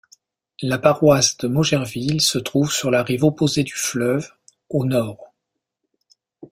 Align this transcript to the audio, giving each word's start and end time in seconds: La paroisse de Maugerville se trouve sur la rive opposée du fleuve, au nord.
La 0.63 0.79
paroisse 0.79 1.37
de 1.37 1.47
Maugerville 1.47 2.21
se 2.21 2.39
trouve 2.39 2.71
sur 2.73 2.89
la 2.89 3.03
rive 3.03 3.23
opposée 3.23 3.61
du 3.61 3.75
fleuve, 3.75 4.31
au 4.67 4.83
nord. 4.83 5.31